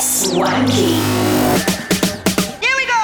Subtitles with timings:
[0.00, 0.96] Swanky.
[2.64, 3.02] Here we go.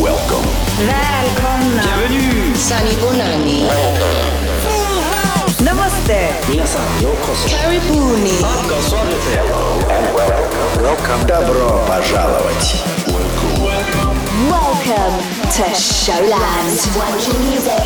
[0.00, 0.46] Welcome.
[0.78, 1.82] Välkomna.
[1.82, 2.54] Bienvenue.
[2.54, 3.66] Sani Bonani.
[5.64, 6.30] Namaste.
[6.48, 7.48] Minasan yokoso.
[7.50, 8.38] Karibuni.
[9.90, 10.82] And welcome.
[10.82, 11.26] Welcome.
[11.26, 12.99] Добро пожаловать.
[14.80, 15.20] Welcome
[15.56, 16.70] to Showland.
[16.70, 17.84] Swanky music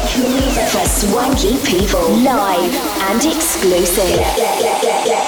[0.71, 2.09] for swanky people.
[2.23, 2.73] Live
[3.11, 4.21] and exclusive.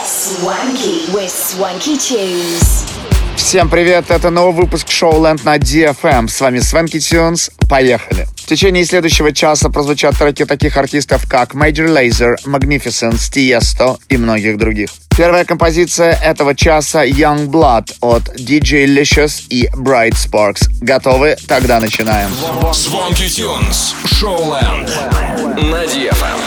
[0.04, 2.86] Swanky with swanky tunes.
[3.36, 6.28] Всем привет, это новый выпуск Showland на DFM.
[6.28, 7.50] С вами Свенки Тюнс.
[7.68, 8.28] Поехали.
[8.46, 14.56] В течение следующего часа прозвучат треки таких артистов, как Major Lazer, Magnificence, Tiesto и многих
[14.56, 14.90] других.
[15.16, 20.68] Первая композиция этого часа Young Blood от DJ Licious и Bright Sparks.
[20.80, 21.34] Готовы?
[21.48, 22.30] Тогда начинаем.
[25.56, 26.38] На DFM.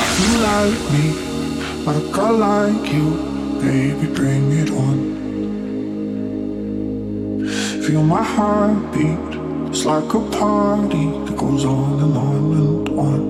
[7.85, 9.38] Feel my heartbeat,
[9.69, 13.21] it's like a party that goes on and on and on.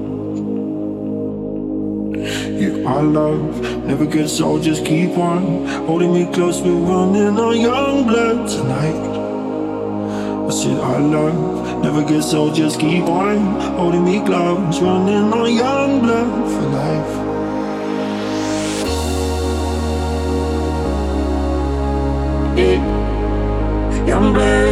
[2.60, 6.62] Yeah, our love never gets old, just keep on holding me close.
[6.62, 9.10] We're running on young blood tonight.
[10.48, 14.82] I said our love never gets old, just keep on holding me close.
[14.82, 17.16] Running on young blood for life.
[24.08, 24.69] Young blood.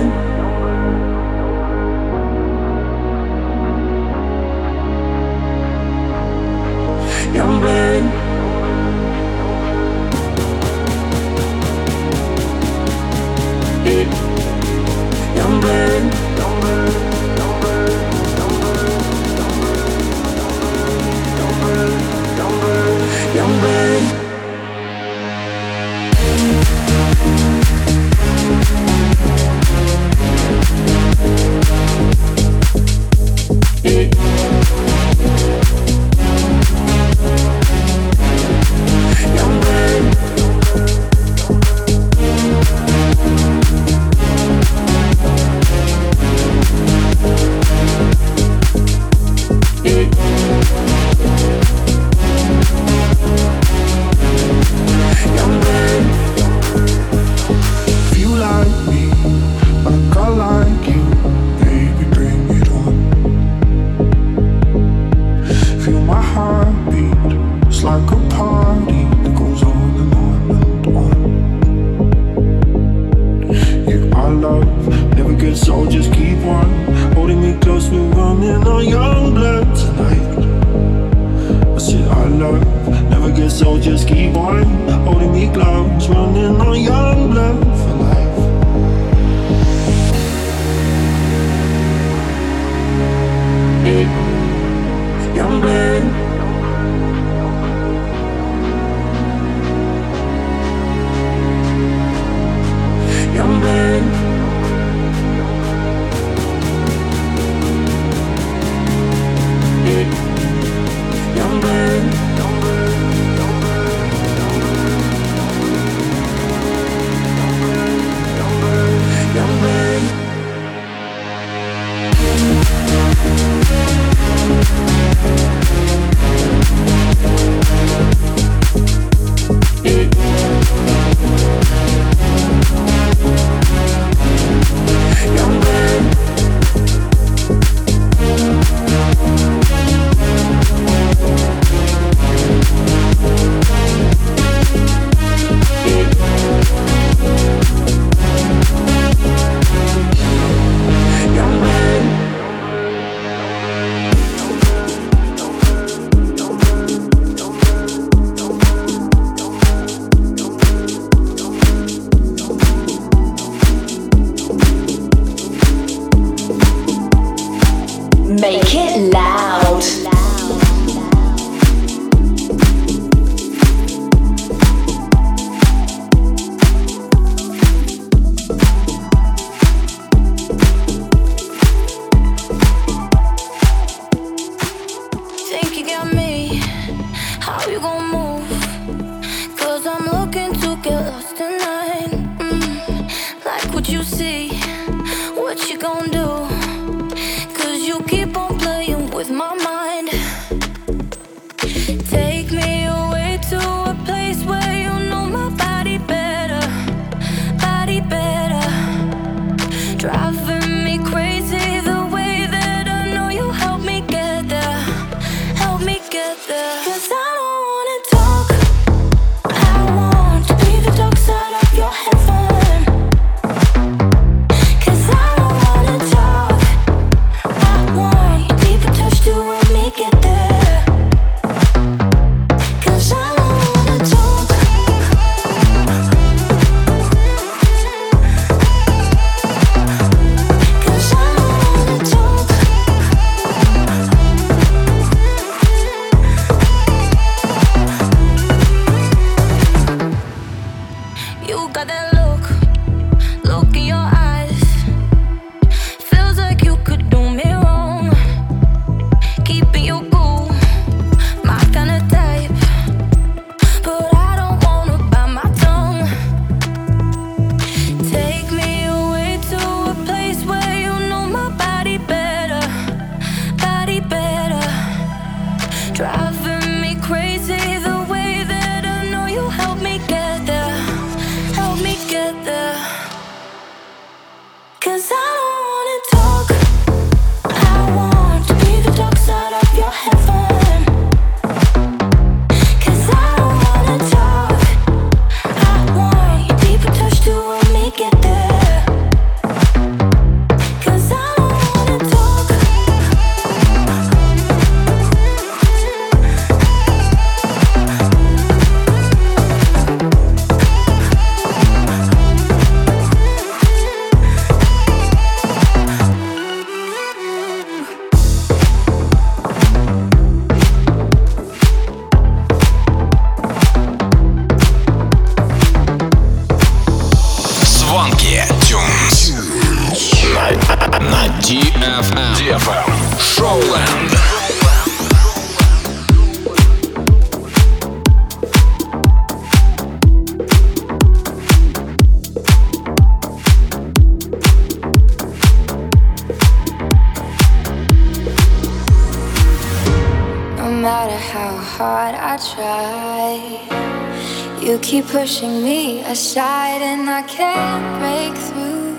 [354.67, 358.97] You keep pushing me aside, and I can't break through.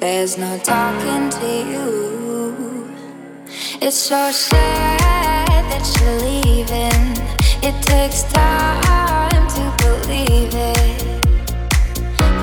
[0.00, 2.90] There's no talking to you.
[3.80, 7.04] It's so sad that you're leaving.
[7.62, 11.02] It takes time to believe it.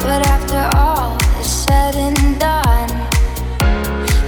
[0.02, 2.90] But after all is said and done,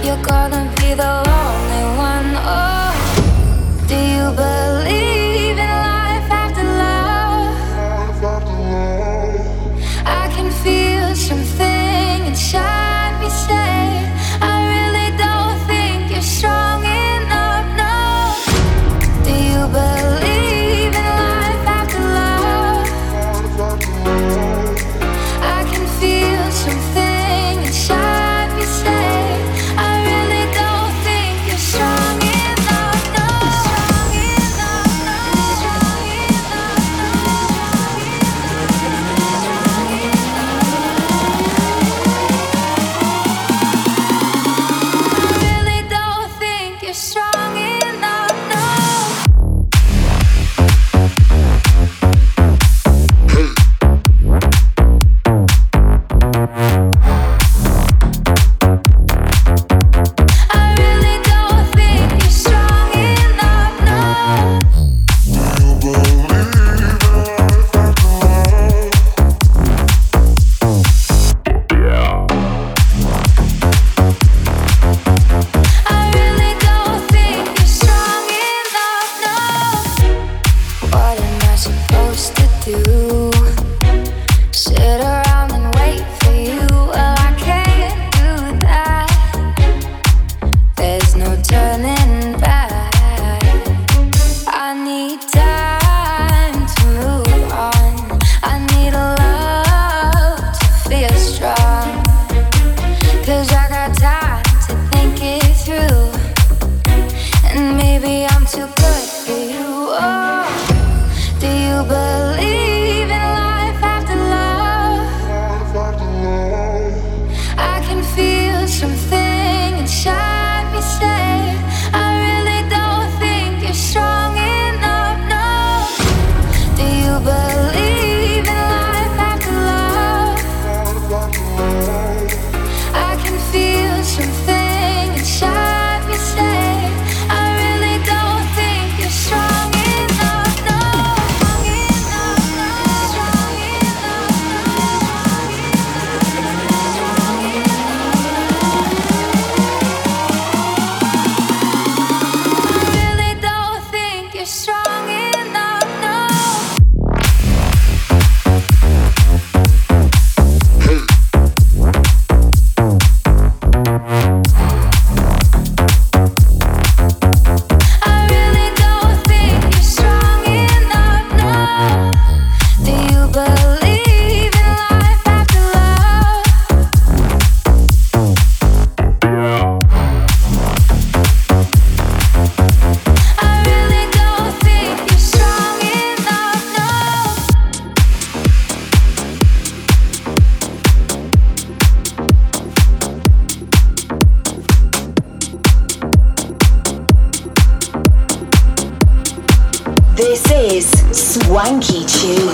[0.04, 2.30] you're gonna be the lonely one.
[2.38, 2.94] Oh,
[3.88, 5.25] do you believe?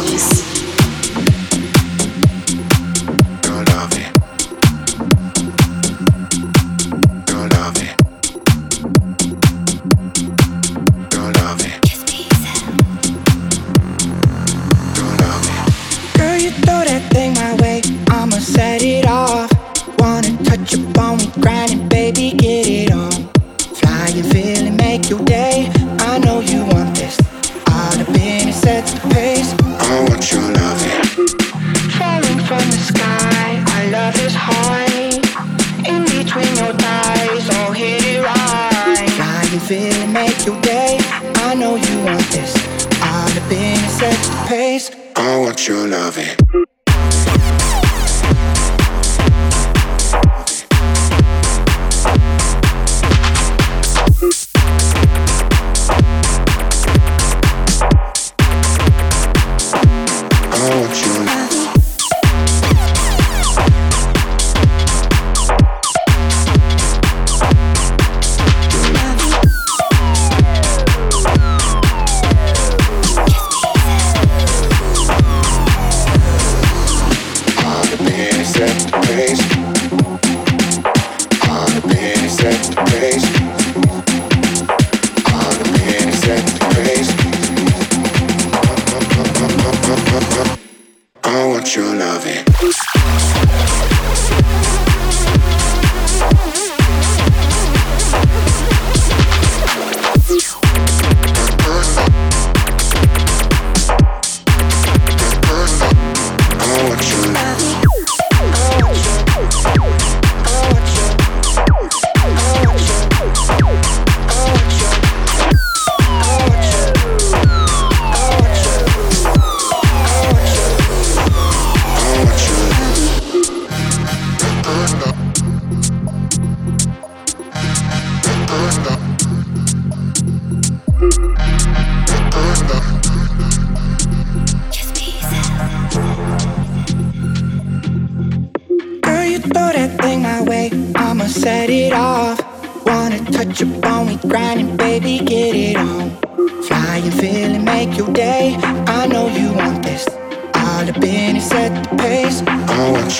[0.02, 0.51] release.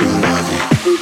[0.01, 1.02] your body.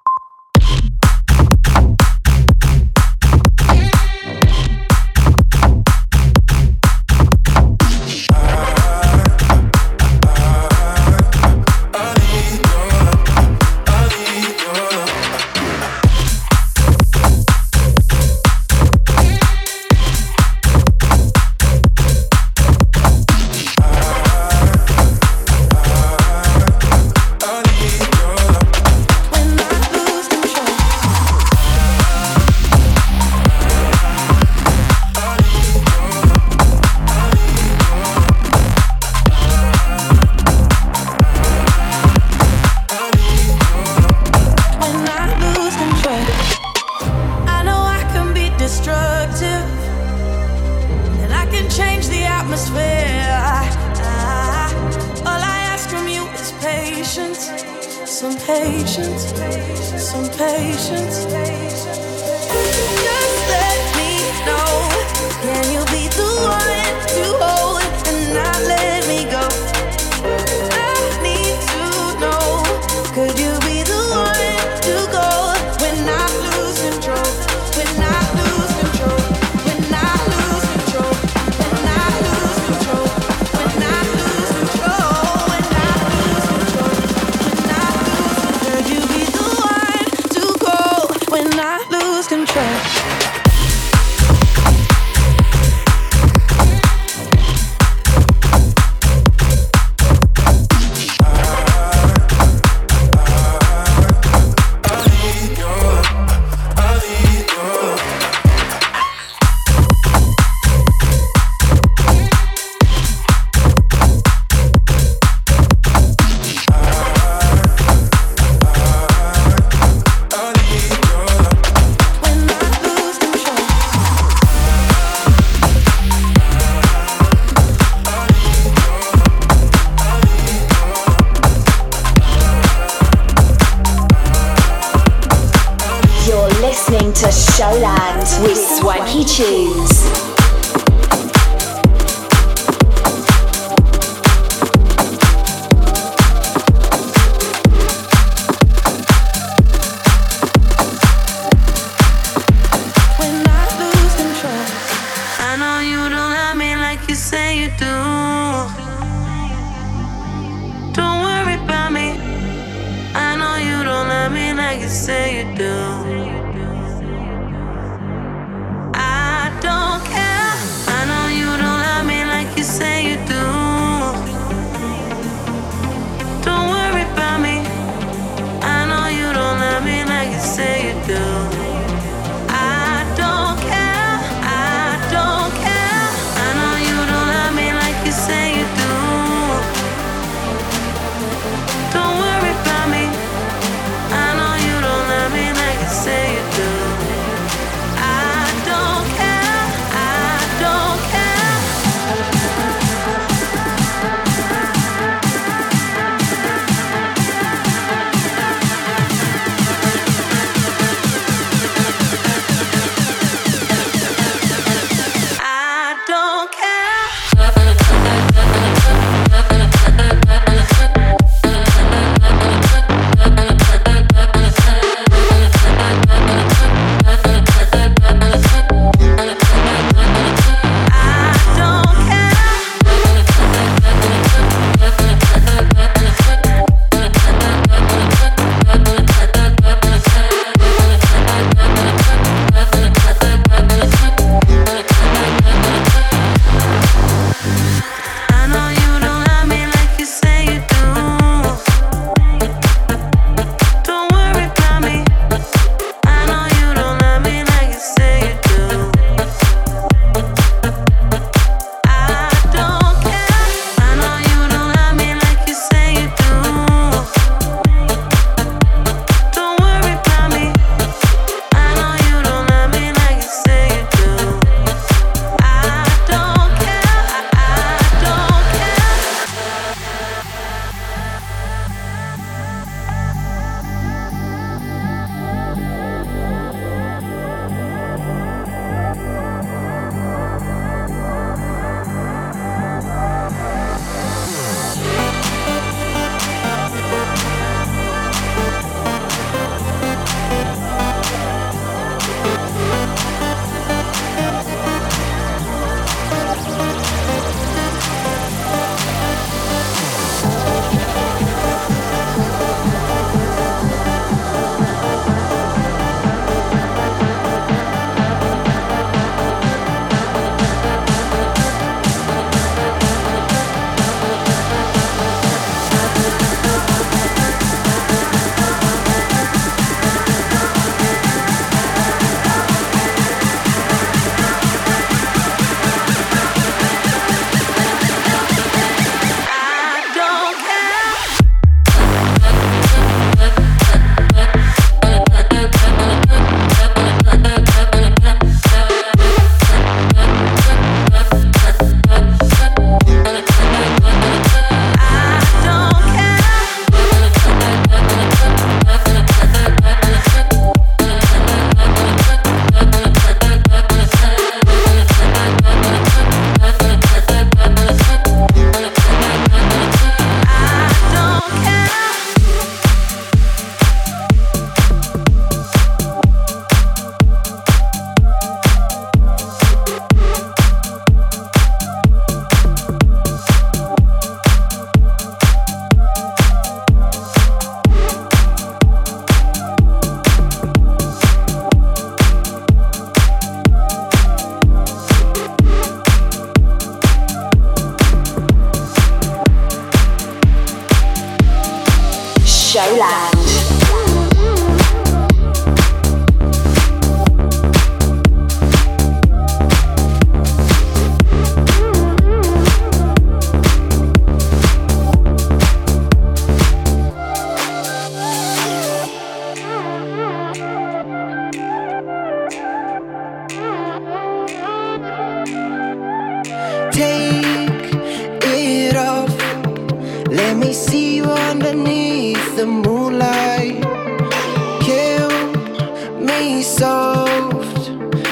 [436.21, 437.69] Soft.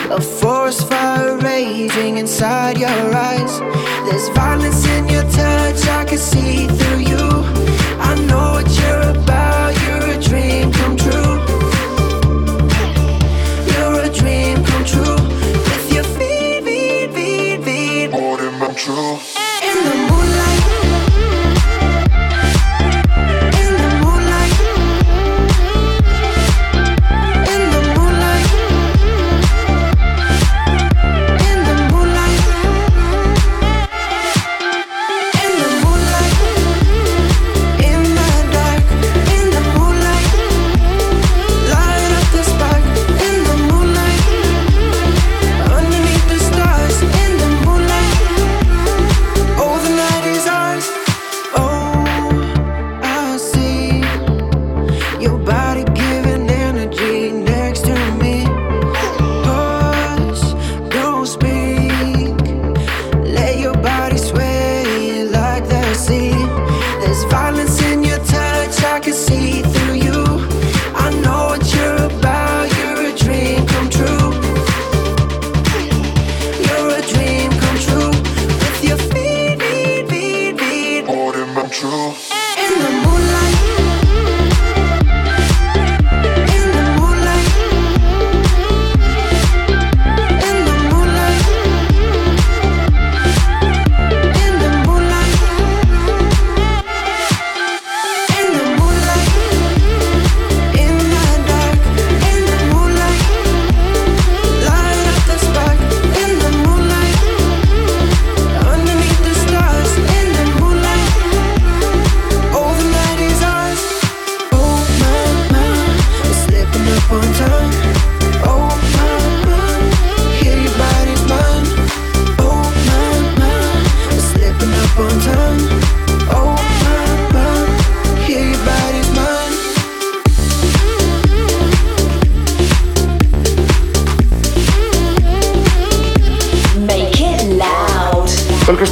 [0.09, 3.59] A forest fire raging inside your eyes.
[4.09, 7.29] There's violence in your touch, I can see through you.
[7.99, 9.38] I know what you're about.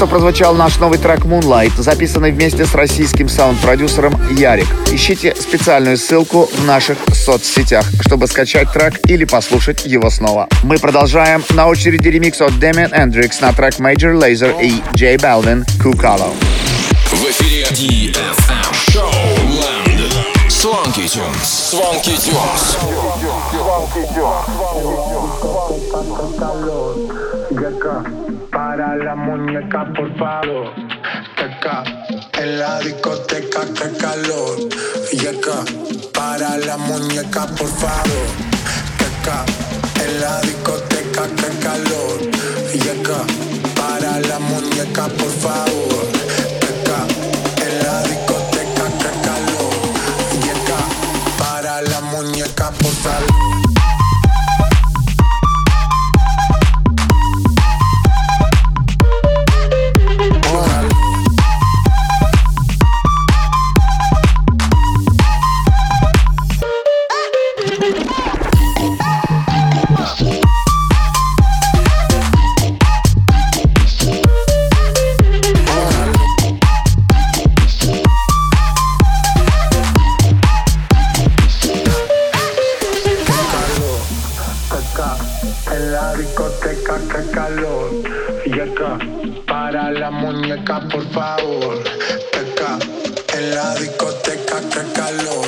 [0.07, 4.67] Что прозвучал наш новый трек Moonlight, записанный вместе с российским саунд-продюсером Ярик.
[4.91, 10.47] Ищите специальную ссылку в наших соцсетях, чтобы скачать трек или послушать его снова.
[10.63, 11.43] Мы продолжаем.
[11.49, 16.33] На очереди ремикс от Damian Hendrix на трек Major Laser и J Balvin Kukalo.
[17.11, 19.11] В эфире DFM Show
[19.59, 19.87] Land.
[20.49, 21.71] Swanky Tunes.
[21.71, 22.77] Swanky Tunes.
[23.51, 24.57] Swanky Tunes.
[27.87, 28.16] para la
[29.65, 30.71] por favor.
[31.35, 31.83] Teca,
[32.39, 34.69] en la discoteca, que calor.
[35.11, 35.63] Yeca,
[36.13, 38.27] para la muñeca, por favor.
[38.97, 39.45] Teca,
[40.03, 42.19] en la discoteca, que calor.
[42.73, 43.19] Yeca,
[43.75, 46.05] para la muñeca, por favor.
[46.59, 47.07] Teca,
[47.65, 49.73] en la discoteca, que calor.
[50.45, 50.79] Yeca,
[51.39, 53.36] para la muñeca, por favor.
[85.77, 87.91] en la discoteca que calor.
[88.45, 88.97] Y acá,
[89.47, 91.77] para la muñeca, por favor.
[92.41, 92.79] Acá,
[93.37, 95.46] en la discoteca que calor.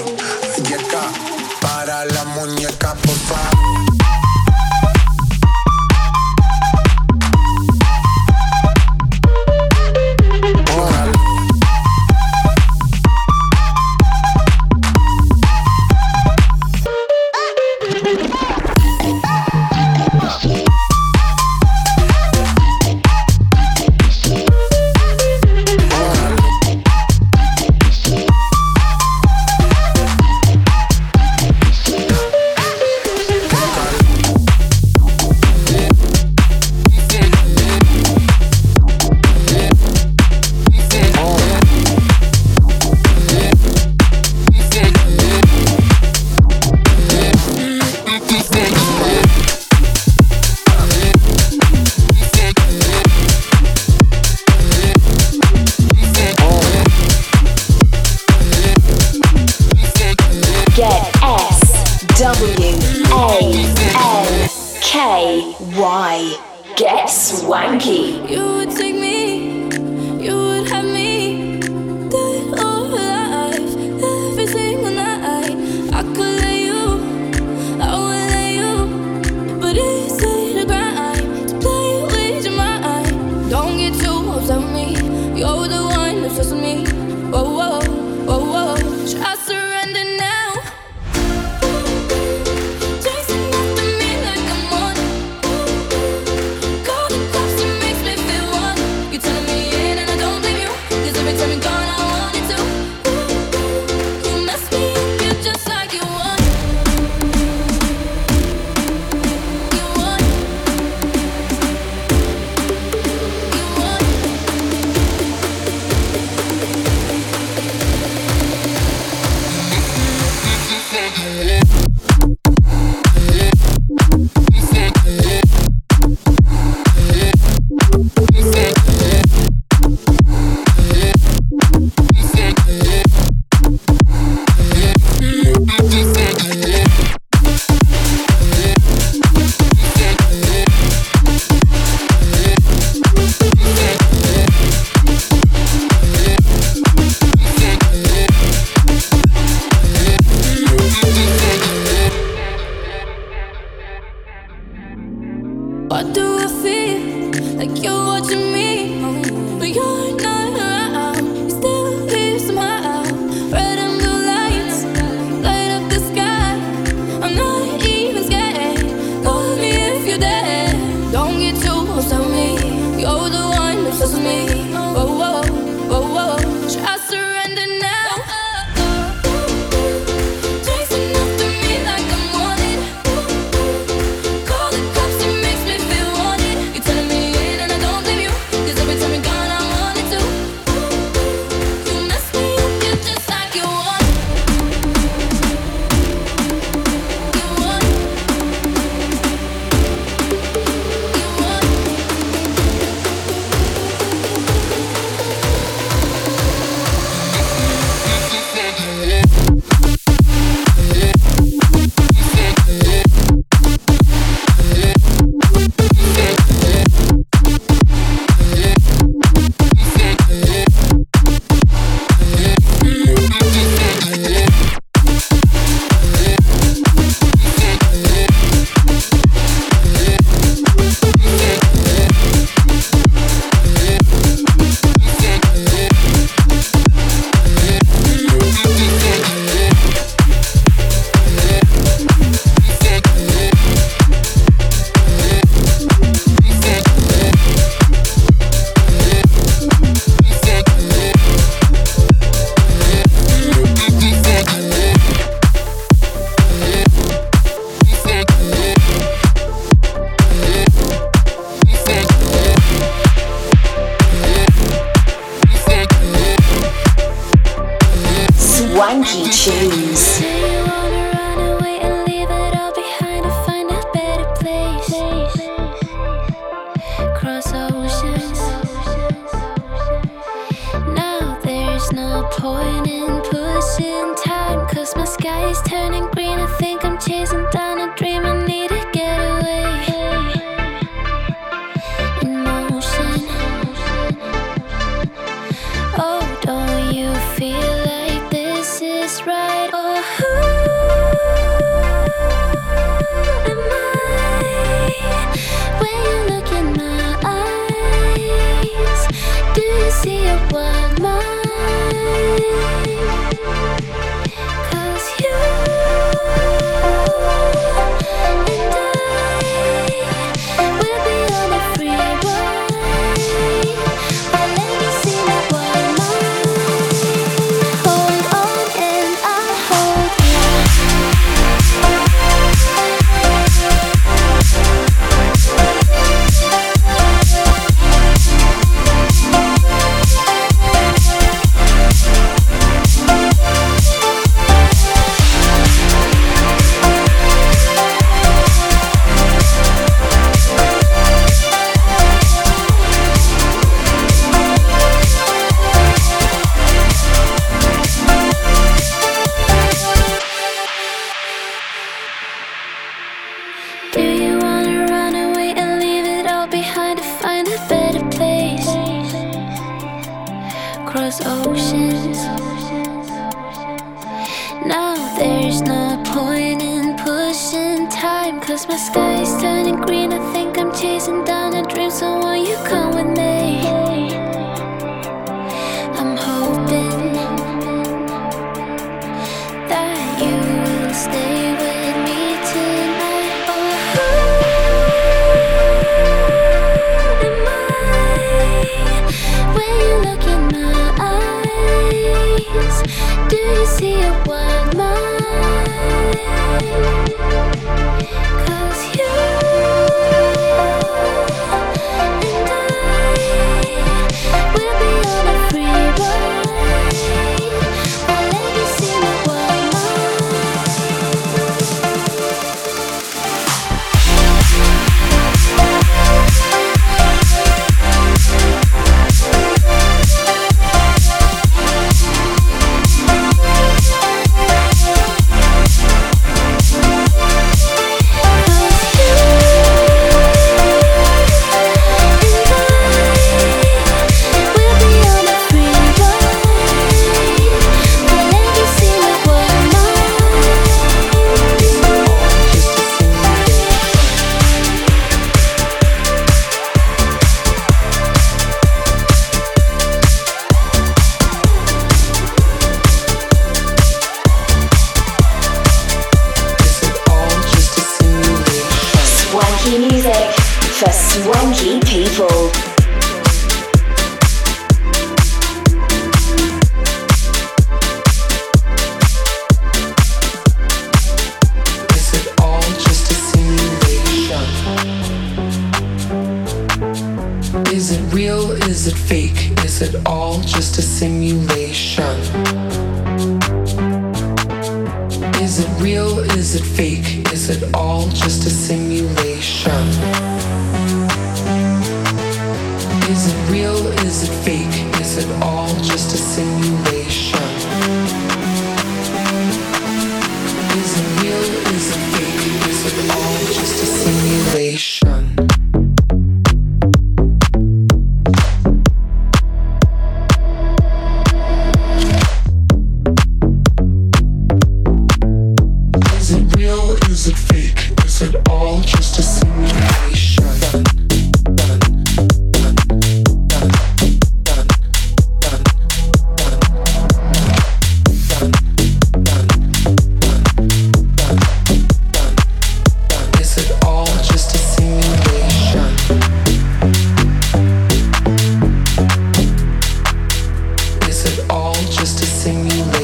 [552.42, 552.99] Just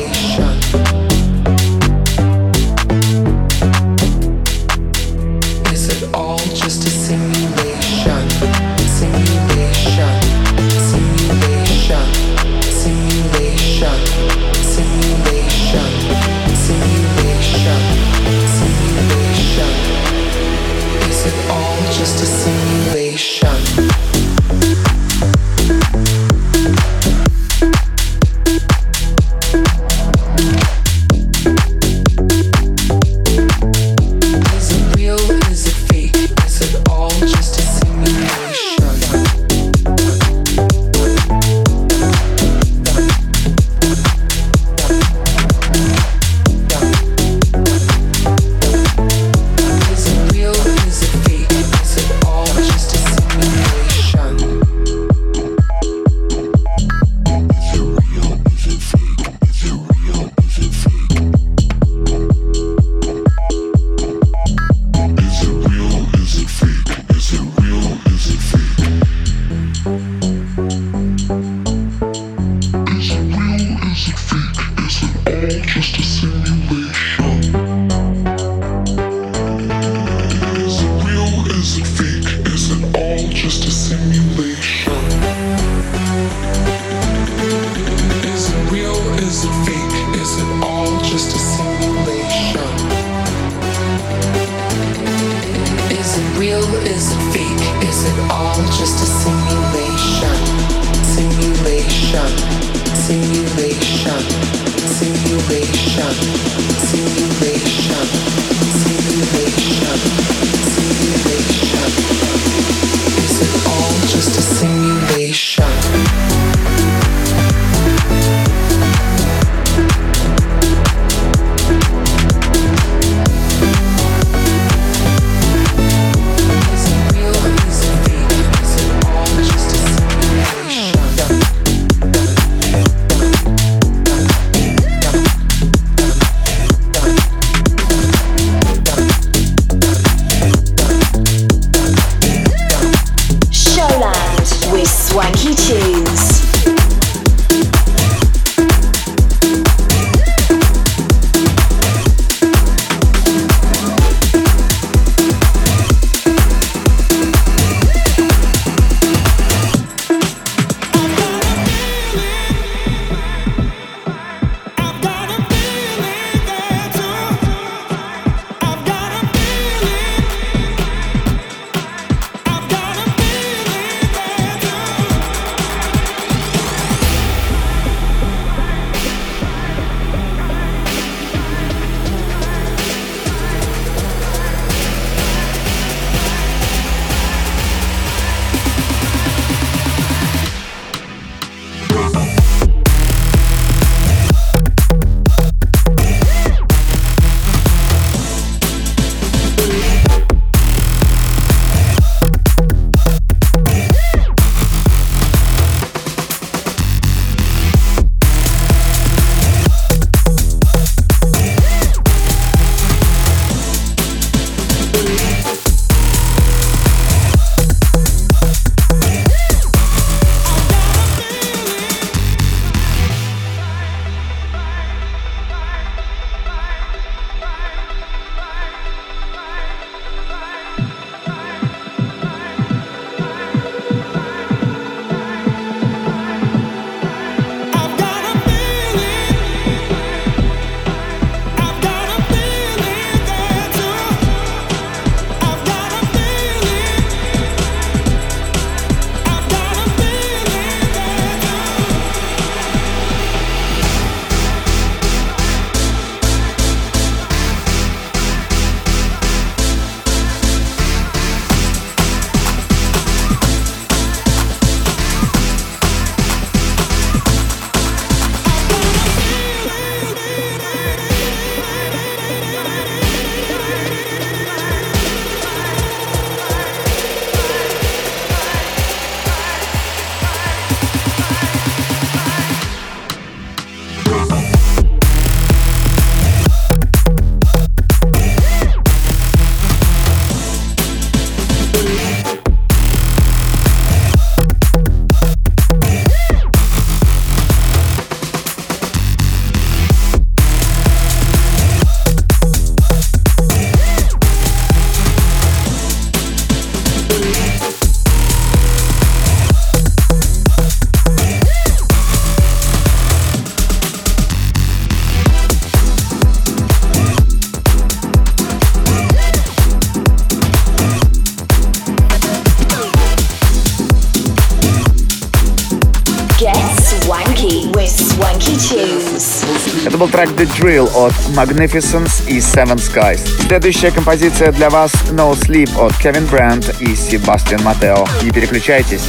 [330.16, 333.20] трек The Drill от Magnificence и Seven Skies.
[333.48, 338.06] Следующая композиция для вас No Sleep от Kevin Бранд и Себастьян Матео.
[338.24, 339.02] Не переключайтесь.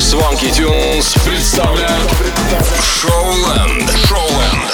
[0.00, 2.10] Swanky Tunes представляют
[2.82, 3.90] Шоуленд.
[4.08, 4.66] Шоуленд.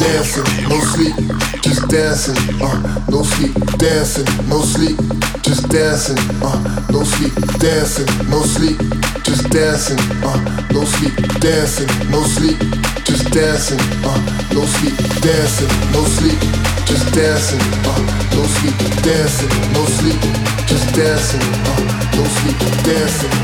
[0.00, 1.14] Dancing, no sleep,
[1.62, 2.36] just dancing.
[2.62, 2.78] Uh,
[3.10, 4.96] no sleep, dancing, no sleep,
[5.42, 6.18] just dancing.
[6.42, 6.58] Uh,
[6.90, 8.78] no sleep, dancing, no sleep,
[9.22, 9.98] just dancing.
[10.24, 10.38] Uh,
[10.72, 12.58] no sleep, dancing, no sleep,
[13.04, 13.80] just dancing.
[14.04, 14.18] Uh,
[14.54, 16.38] no sleep, dancing, no sleep,
[16.86, 17.60] just dancing.
[17.84, 18.00] Uh,
[18.34, 20.20] no sleep, dancing, no sleep,
[20.66, 21.40] just dancing.
[21.40, 21.80] Uh,
[22.16, 22.58] no sleep, dancing, no sleep,
[22.90, 23.43] just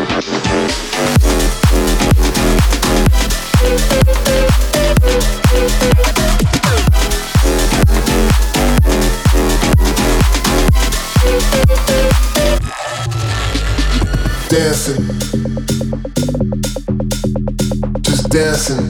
[18.41, 18.87] dancing,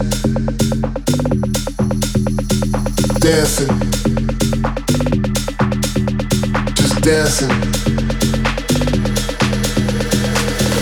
[3.19, 3.67] dancing,
[6.73, 7.51] just dancing,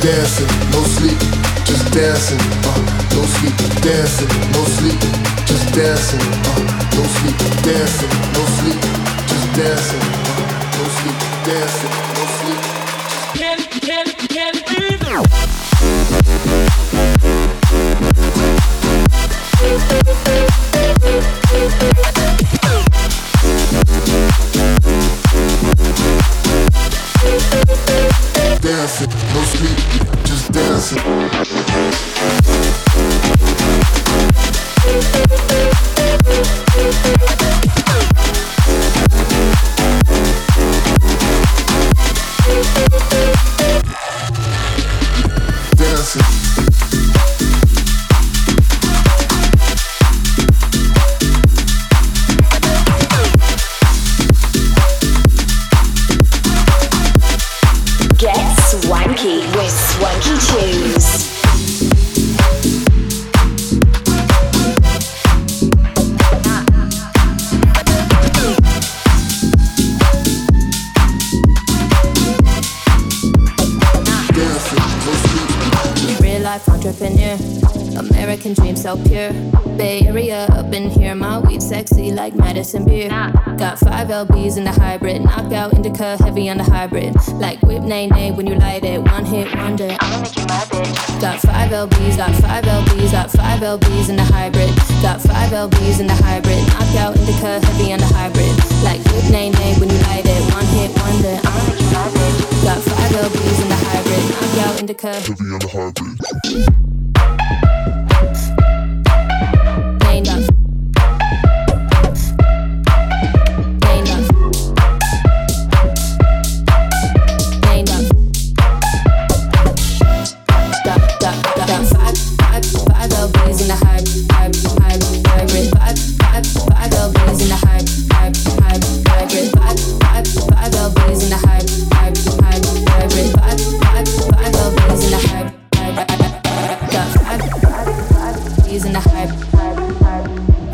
[0.05, 1.17] dancing, no sleep,
[1.65, 2.37] just dancing,
[2.69, 2.77] uh,
[3.15, 4.99] no sleep, dancing, no sleep,
[5.49, 6.61] just dancing, uh,
[6.93, 8.81] no sleep, dancing, no sleep,
[9.29, 10.45] just dancing, uh,
[10.77, 12.08] no sleep, dancing,
[28.99, 31.48] Dancing, no sleep, just dancing.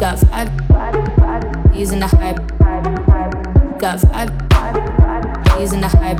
[0.06, 0.49] Got five,
[1.74, 2.38] LBs in the hype.
[3.80, 6.20] Got five, LBs in the hype.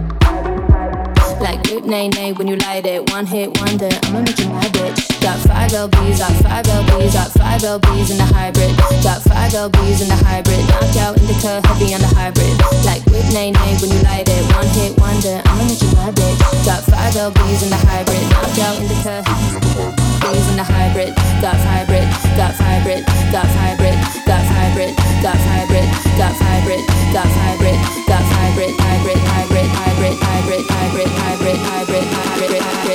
[1.40, 3.90] Like good nay nay when you light it, one hit wonder.
[4.06, 5.15] I'ma make you my bitch.
[5.26, 8.78] Got five LBs, got five LBs, got five LBs in the hybrid.
[9.02, 10.62] Got five LBs in the hybrid.
[10.70, 12.54] Knockout indica heavy on the hybrid.
[12.86, 15.42] Like good nay nay when you light it, one hit wonder.
[15.50, 16.38] I'ma make you my bitch.
[16.62, 18.22] Got five LBs in the hybrid.
[18.38, 21.10] Knockout indica LBs in the hybrid.
[21.42, 22.06] Got hybrid,
[22.38, 23.02] got hybrid,
[23.34, 23.98] got hybrid,
[24.30, 24.94] got hybrid,
[25.26, 25.90] got hybrid,
[26.22, 26.82] got hybrid,
[27.18, 32.95] got hybrid, got hybrid, hybrid, hybrid, hybrid, hybrid, hybrid, hybrid, hybrid, hybrid, hybrid.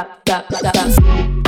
[0.00, 1.39] tap, tap, tap.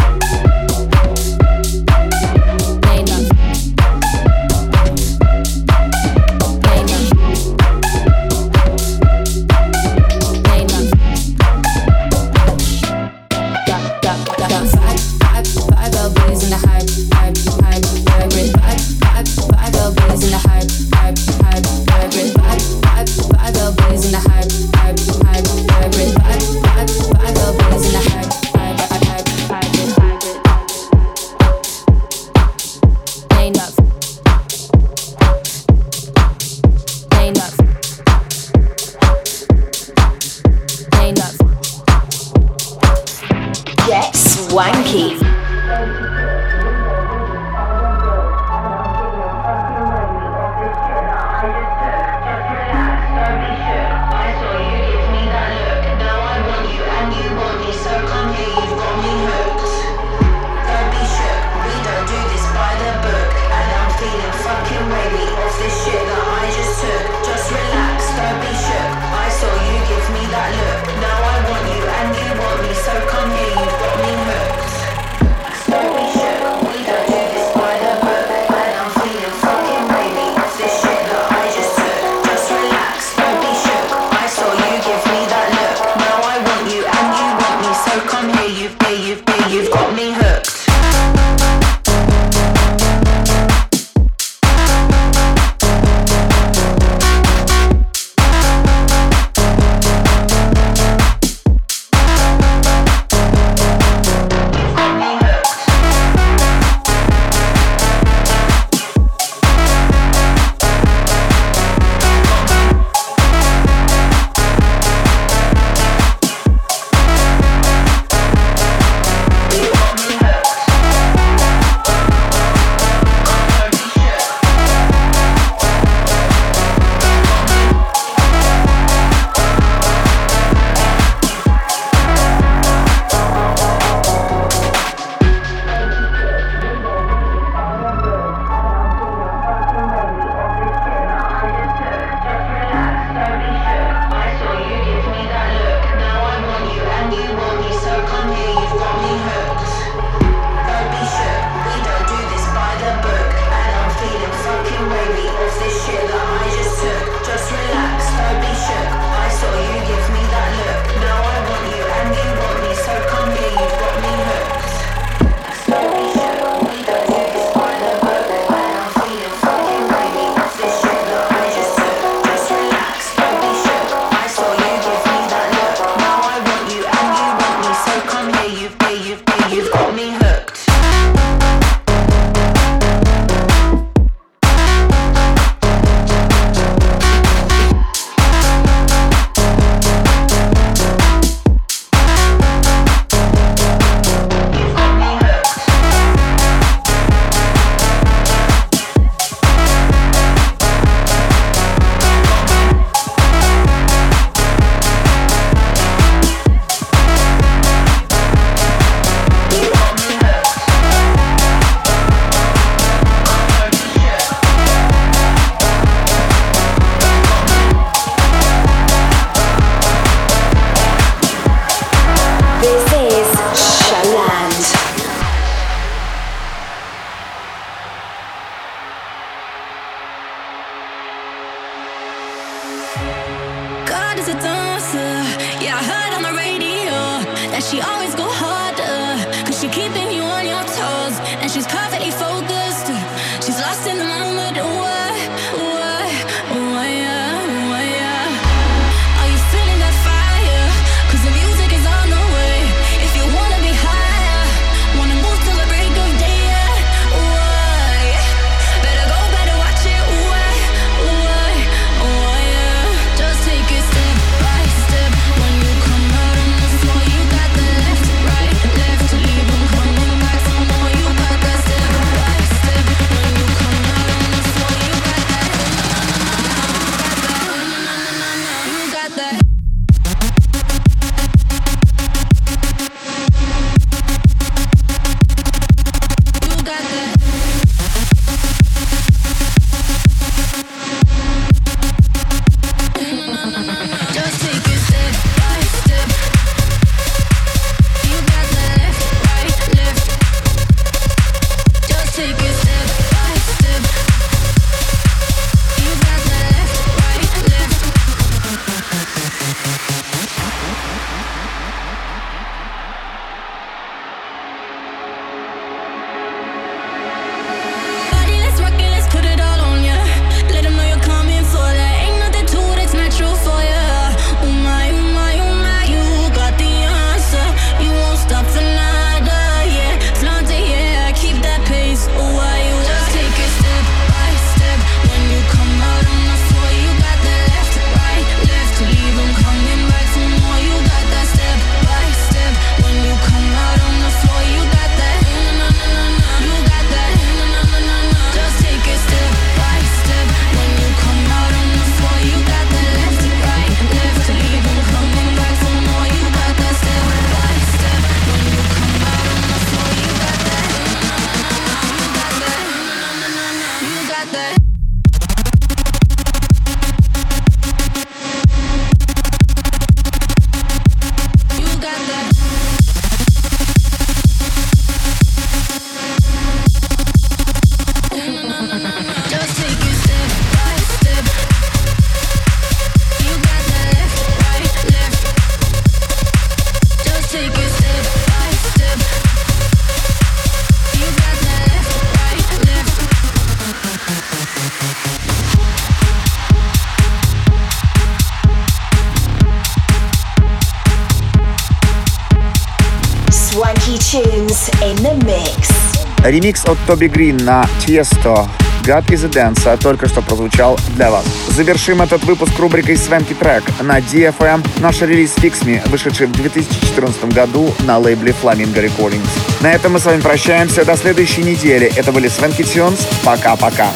[406.33, 408.49] Ремикс от Тоби Грин на Tiesto
[408.85, 411.27] God is a Dancer только что прозвучал для вас.
[411.49, 414.67] Завершим этот выпуск рубрикой Свенки Трек на DFM.
[414.81, 419.29] Наш релиз Fix Me, вышедший в 2014 году на лейбле Flamingo Recordings.
[419.61, 421.93] На этом мы с вами прощаемся до следующей недели.
[421.97, 423.07] Это были Свенки Тюнс.
[423.23, 423.91] Пока-пока.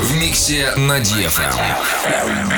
[0.00, 2.51] В миксе на DFM.